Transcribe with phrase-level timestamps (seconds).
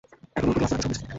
[0.37, 1.07] এখন ওর প্রতি আস্থা রাখার সময় এসেছে।